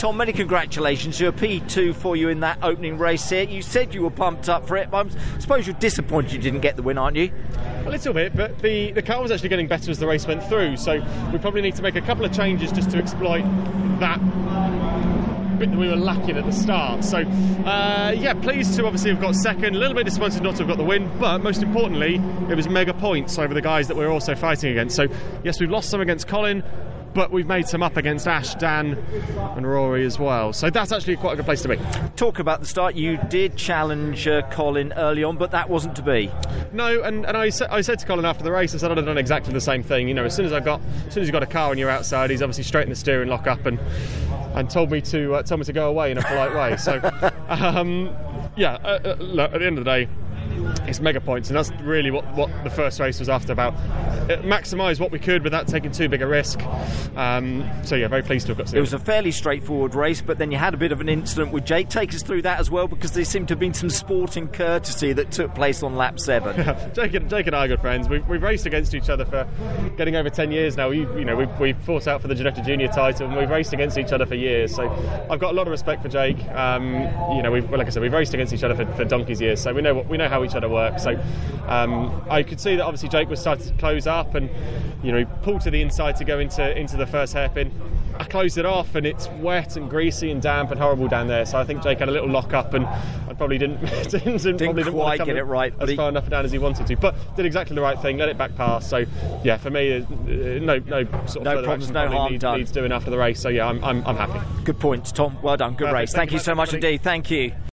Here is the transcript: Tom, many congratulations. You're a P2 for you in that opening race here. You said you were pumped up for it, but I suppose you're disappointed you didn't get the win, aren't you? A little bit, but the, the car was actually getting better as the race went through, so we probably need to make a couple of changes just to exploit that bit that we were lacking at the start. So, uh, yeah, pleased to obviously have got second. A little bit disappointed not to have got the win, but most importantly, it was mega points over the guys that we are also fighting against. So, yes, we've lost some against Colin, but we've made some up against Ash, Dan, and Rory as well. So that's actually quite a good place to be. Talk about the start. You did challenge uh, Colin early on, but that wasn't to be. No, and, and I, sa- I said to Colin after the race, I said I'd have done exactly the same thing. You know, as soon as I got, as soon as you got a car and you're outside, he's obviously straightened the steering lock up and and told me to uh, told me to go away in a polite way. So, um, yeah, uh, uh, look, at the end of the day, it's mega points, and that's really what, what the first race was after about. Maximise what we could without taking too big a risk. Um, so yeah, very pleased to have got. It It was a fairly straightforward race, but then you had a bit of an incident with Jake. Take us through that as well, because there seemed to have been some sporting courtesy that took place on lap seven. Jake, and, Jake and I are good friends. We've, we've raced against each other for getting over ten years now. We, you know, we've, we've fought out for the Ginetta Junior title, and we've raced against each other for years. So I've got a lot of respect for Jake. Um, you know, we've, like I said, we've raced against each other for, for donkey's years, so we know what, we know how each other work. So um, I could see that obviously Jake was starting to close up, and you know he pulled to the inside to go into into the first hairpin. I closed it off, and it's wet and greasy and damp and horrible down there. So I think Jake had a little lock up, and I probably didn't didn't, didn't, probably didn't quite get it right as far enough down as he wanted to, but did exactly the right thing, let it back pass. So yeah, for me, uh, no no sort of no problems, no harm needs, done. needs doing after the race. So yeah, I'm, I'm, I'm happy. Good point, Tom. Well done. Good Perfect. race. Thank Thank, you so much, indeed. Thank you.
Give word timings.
Tom, 0.00 0.16
many 0.16 0.32
congratulations. 0.32 1.20
You're 1.20 1.28
a 1.28 1.32
P2 1.34 1.94
for 1.94 2.16
you 2.16 2.30
in 2.30 2.40
that 2.40 2.56
opening 2.62 2.96
race 2.96 3.28
here. 3.28 3.42
You 3.42 3.60
said 3.60 3.92
you 3.92 4.00
were 4.00 4.10
pumped 4.10 4.48
up 4.48 4.66
for 4.66 4.78
it, 4.78 4.90
but 4.90 5.14
I 5.14 5.38
suppose 5.38 5.66
you're 5.66 5.76
disappointed 5.76 6.32
you 6.32 6.38
didn't 6.38 6.60
get 6.60 6.76
the 6.76 6.82
win, 6.82 6.96
aren't 6.96 7.18
you? 7.18 7.30
A 7.84 7.90
little 7.90 8.14
bit, 8.14 8.34
but 8.34 8.60
the, 8.60 8.92
the 8.92 9.02
car 9.02 9.20
was 9.20 9.30
actually 9.30 9.50
getting 9.50 9.68
better 9.68 9.90
as 9.90 9.98
the 9.98 10.06
race 10.06 10.26
went 10.26 10.42
through, 10.44 10.78
so 10.78 10.94
we 11.30 11.38
probably 11.38 11.60
need 11.60 11.76
to 11.76 11.82
make 11.82 11.96
a 11.96 12.00
couple 12.00 12.24
of 12.24 12.32
changes 12.32 12.72
just 12.72 12.90
to 12.92 12.96
exploit 12.96 13.42
that 14.00 14.18
bit 15.58 15.70
that 15.70 15.78
we 15.78 15.88
were 15.88 15.96
lacking 15.96 16.38
at 16.38 16.46
the 16.46 16.52
start. 16.52 17.04
So, 17.04 17.18
uh, 17.18 18.14
yeah, 18.16 18.32
pleased 18.32 18.76
to 18.76 18.86
obviously 18.86 19.10
have 19.10 19.20
got 19.20 19.34
second. 19.34 19.76
A 19.76 19.78
little 19.78 19.94
bit 19.94 20.04
disappointed 20.04 20.42
not 20.42 20.52
to 20.52 20.60
have 20.60 20.68
got 20.68 20.78
the 20.78 20.84
win, 20.84 21.10
but 21.18 21.42
most 21.42 21.62
importantly, 21.62 22.14
it 22.48 22.54
was 22.54 22.70
mega 22.70 22.94
points 22.94 23.38
over 23.38 23.52
the 23.52 23.60
guys 23.60 23.86
that 23.88 23.98
we 23.98 24.04
are 24.06 24.10
also 24.10 24.34
fighting 24.34 24.70
against. 24.70 24.96
So, 24.96 25.08
yes, 25.44 25.60
we've 25.60 25.70
lost 25.70 25.90
some 25.90 26.00
against 26.00 26.26
Colin, 26.26 26.64
but 27.14 27.30
we've 27.30 27.46
made 27.46 27.66
some 27.66 27.82
up 27.82 27.96
against 27.96 28.26
Ash, 28.26 28.54
Dan, 28.54 28.96
and 29.56 29.66
Rory 29.66 30.04
as 30.04 30.18
well. 30.18 30.52
So 30.52 30.70
that's 30.70 30.92
actually 30.92 31.16
quite 31.16 31.34
a 31.34 31.36
good 31.36 31.44
place 31.44 31.62
to 31.62 31.68
be. 31.68 31.78
Talk 32.16 32.38
about 32.38 32.60
the 32.60 32.66
start. 32.66 32.94
You 32.94 33.18
did 33.28 33.56
challenge 33.56 34.26
uh, 34.26 34.42
Colin 34.50 34.92
early 34.94 35.24
on, 35.24 35.36
but 35.36 35.50
that 35.50 35.68
wasn't 35.68 35.96
to 35.96 36.02
be. 36.02 36.30
No, 36.72 37.02
and, 37.02 37.26
and 37.26 37.36
I, 37.36 37.50
sa- 37.50 37.66
I 37.70 37.80
said 37.80 37.98
to 37.98 38.06
Colin 38.06 38.24
after 38.24 38.44
the 38.44 38.52
race, 38.52 38.74
I 38.74 38.78
said 38.78 38.90
I'd 38.90 38.96
have 38.96 39.06
done 39.06 39.18
exactly 39.18 39.52
the 39.52 39.60
same 39.60 39.82
thing. 39.82 40.08
You 40.08 40.14
know, 40.14 40.24
as 40.24 40.34
soon 40.34 40.46
as 40.46 40.52
I 40.52 40.60
got, 40.60 40.80
as 41.06 41.14
soon 41.14 41.22
as 41.22 41.28
you 41.28 41.32
got 41.32 41.42
a 41.42 41.46
car 41.46 41.70
and 41.70 41.78
you're 41.78 41.90
outside, 41.90 42.30
he's 42.30 42.42
obviously 42.42 42.64
straightened 42.64 42.92
the 42.92 42.96
steering 42.96 43.28
lock 43.28 43.46
up 43.46 43.66
and 43.66 43.78
and 44.54 44.68
told 44.68 44.90
me 44.90 45.00
to 45.00 45.34
uh, 45.34 45.42
told 45.42 45.60
me 45.60 45.64
to 45.64 45.72
go 45.72 45.88
away 45.88 46.10
in 46.10 46.18
a 46.18 46.22
polite 46.22 46.54
way. 46.54 46.76
So, 46.76 47.00
um, 47.48 48.14
yeah, 48.56 48.74
uh, 48.82 48.98
uh, 49.04 49.16
look, 49.20 49.52
at 49.52 49.60
the 49.60 49.66
end 49.66 49.78
of 49.78 49.84
the 49.84 49.90
day, 49.90 50.08
it's 50.86 51.00
mega 51.00 51.20
points, 51.20 51.48
and 51.48 51.56
that's 51.56 51.70
really 51.82 52.10
what, 52.10 52.24
what 52.34 52.50
the 52.64 52.70
first 52.70 53.00
race 53.00 53.18
was 53.18 53.28
after 53.28 53.52
about. 53.52 53.74
Maximise 54.42 55.00
what 55.00 55.10
we 55.10 55.18
could 55.18 55.42
without 55.42 55.66
taking 55.66 55.90
too 55.90 56.08
big 56.08 56.22
a 56.22 56.26
risk. 56.26 56.60
Um, 57.16 57.68
so 57.84 57.96
yeah, 57.96 58.08
very 58.08 58.22
pleased 58.22 58.46
to 58.46 58.54
have 58.54 58.58
got. 58.58 58.72
It 58.72 58.78
It 58.78 58.80
was 58.80 58.92
a 58.92 58.98
fairly 58.98 59.30
straightforward 59.32 59.94
race, 59.94 60.22
but 60.22 60.38
then 60.38 60.50
you 60.50 60.58
had 60.58 60.74
a 60.74 60.76
bit 60.76 60.92
of 60.92 61.00
an 61.00 61.08
incident 61.08 61.52
with 61.52 61.64
Jake. 61.64 61.88
Take 61.88 62.14
us 62.14 62.22
through 62.22 62.42
that 62.42 62.60
as 62.60 62.70
well, 62.70 62.88
because 62.88 63.12
there 63.12 63.24
seemed 63.24 63.48
to 63.48 63.52
have 63.52 63.60
been 63.60 63.74
some 63.74 63.90
sporting 63.90 64.48
courtesy 64.48 65.12
that 65.12 65.30
took 65.30 65.54
place 65.54 65.82
on 65.82 65.96
lap 65.96 66.18
seven. 66.20 66.56
Jake, 66.94 67.14
and, 67.14 67.28
Jake 67.28 67.46
and 67.46 67.56
I 67.56 67.64
are 67.64 67.68
good 67.68 67.80
friends. 67.80 68.08
We've, 68.08 68.26
we've 68.28 68.42
raced 68.42 68.66
against 68.66 68.94
each 68.94 69.08
other 69.08 69.24
for 69.24 69.48
getting 69.96 70.16
over 70.16 70.30
ten 70.30 70.52
years 70.52 70.76
now. 70.76 70.90
We, 70.90 71.00
you 71.00 71.24
know, 71.24 71.36
we've, 71.36 71.60
we've 71.60 71.78
fought 71.78 72.06
out 72.06 72.22
for 72.22 72.28
the 72.28 72.34
Ginetta 72.34 72.64
Junior 72.64 72.88
title, 72.88 73.26
and 73.26 73.36
we've 73.36 73.50
raced 73.50 73.72
against 73.72 73.98
each 73.98 74.12
other 74.12 74.26
for 74.26 74.34
years. 74.34 74.74
So 74.74 74.88
I've 75.30 75.40
got 75.40 75.52
a 75.52 75.56
lot 75.56 75.66
of 75.66 75.70
respect 75.70 76.02
for 76.02 76.08
Jake. 76.08 76.42
Um, 76.50 76.94
you 77.34 77.42
know, 77.42 77.50
we've, 77.50 77.70
like 77.70 77.86
I 77.86 77.90
said, 77.90 78.02
we've 78.02 78.12
raced 78.12 78.34
against 78.34 78.52
each 78.52 78.64
other 78.64 78.74
for, 78.74 78.90
for 78.94 79.04
donkey's 79.04 79.40
years, 79.40 79.60
so 79.60 79.72
we 79.72 79.82
know 79.82 79.94
what, 79.94 80.08
we 80.08 80.16
know 80.16 80.28
how 80.28 80.40
each 80.50 80.56
other 80.56 80.68
work. 80.68 80.98
So 80.98 81.20
um, 81.66 82.22
I 82.28 82.42
could 82.42 82.60
see 82.60 82.76
that 82.76 82.84
obviously 82.84 83.08
Jake 83.08 83.28
was 83.28 83.40
starting 83.40 83.66
to 83.66 83.72
close 83.74 84.06
up, 84.06 84.34
and 84.34 84.50
you 85.02 85.12
know 85.12 85.18
he 85.18 85.24
pulled 85.42 85.60
to 85.62 85.70
the 85.70 85.80
inside 85.80 86.16
to 86.16 86.24
go 86.24 86.38
into 86.38 86.76
into 86.78 86.96
the 86.96 87.06
first 87.06 87.32
hairpin. 87.32 87.72
I 88.18 88.24
closed 88.24 88.58
it 88.58 88.66
off, 88.66 88.94
and 88.96 89.06
it's 89.06 89.28
wet 89.38 89.76
and 89.76 89.88
greasy 89.88 90.30
and 90.30 90.42
damp 90.42 90.70
and 90.70 90.78
horrible 90.78 91.08
down 91.08 91.26
there. 91.26 91.46
So 91.46 91.58
I 91.58 91.64
think 91.64 91.82
Jake 91.82 92.00
had 92.00 92.08
a 92.10 92.12
little 92.12 92.28
lock 92.28 92.52
up, 92.52 92.74
and 92.74 92.86
I 92.86 93.32
probably 93.34 93.56
didn't 93.56 93.80
didn't, 94.10 94.42
didn't, 94.42 94.58
probably 94.58 94.82
didn't 94.82 94.92
quite 94.92 95.24
get 95.24 95.36
it 95.36 95.44
right 95.44 95.72
as 95.80 95.94
far 95.94 96.10
enough 96.10 96.28
down 96.28 96.44
as 96.44 96.52
he 96.52 96.58
wanted 96.58 96.86
to, 96.88 96.96
but 96.96 97.14
did 97.36 97.46
exactly 97.46 97.74
the 97.74 97.80
right 97.80 97.98
thing, 98.00 98.18
let 98.18 98.28
it 98.28 98.36
back 98.36 98.54
pass. 98.56 98.88
So 98.88 99.06
yeah, 99.42 99.56
for 99.56 99.70
me, 99.70 99.96
uh, 99.96 100.04
no 100.60 100.78
no 100.78 101.04
sort 101.26 101.36
of 101.36 101.44
no 101.44 101.62
problems, 101.62 101.90
no 101.90 102.08
harm 102.08 102.32
needs, 102.32 102.42
done. 102.42 102.58
needs 102.58 102.72
doing 102.72 102.92
after 102.92 103.10
the 103.10 103.18
race. 103.18 103.40
So 103.40 103.48
yeah, 103.48 103.66
I'm, 103.66 103.82
I'm, 103.82 104.06
I'm 104.06 104.16
happy. 104.16 104.40
Good 104.64 104.78
point, 104.78 105.06
Tom. 105.14 105.38
Well 105.40 105.56
done. 105.56 105.72
Good 105.72 105.86
Perfect. 105.86 105.94
race. 105.94 106.12
Thank 106.12 106.30
Thank, 106.30 106.32
you 106.32 106.38
so 106.40 106.54
much, 106.54 106.74
indeed. 106.74 107.02
Thank 107.02 107.30
you. 107.30 107.52